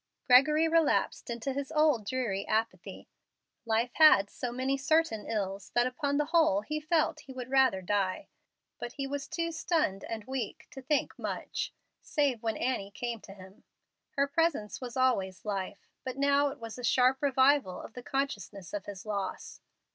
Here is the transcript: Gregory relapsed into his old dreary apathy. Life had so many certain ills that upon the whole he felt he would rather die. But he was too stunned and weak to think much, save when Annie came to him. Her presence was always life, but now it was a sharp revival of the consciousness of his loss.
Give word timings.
Gregory 0.25 0.67
relapsed 0.67 1.29
into 1.29 1.53
his 1.53 1.71
old 1.71 2.07
dreary 2.07 2.43
apathy. 2.47 3.07
Life 3.65 3.91
had 3.93 4.31
so 4.31 4.51
many 4.51 4.75
certain 4.75 5.27
ills 5.27 5.69
that 5.75 5.85
upon 5.85 6.17
the 6.17 6.25
whole 6.33 6.61
he 6.61 6.79
felt 6.79 7.19
he 7.19 7.33
would 7.33 7.51
rather 7.51 7.83
die. 7.83 8.27
But 8.79 8.93
he 8.93 9.05
was 9.05 9.27
too 9.27 9.51
stunned 9.51 10.03
and 10.05 10.23
weak 10.23 10.65
to 10.71 10.81
think 10.81 11.19
much, 11.19 11.71
save 12.01 12.41
when 12.41 12.57
Annie 12.57 12.89
came 12.89 13.19
to 13.21 13.33
him. 13.35 13.63
Her 14.15 14.27
presence 14.27 14.81
was 14.81 14.97
always 14.97 15.45
life, 15.45 15.87
but 16.03 16.17
now 16.17 16.47
it 16.47 16.57
was 16.59 16.79
a 16.79 16.83
sharp 16.83 17.21
revival 17.21 17.79
of 17.79 17.93
the 17.93 18.01
consciousness 18.01 18.73
of 18.73 18.85
his 18.87 19.05
loss. 19.05 19.61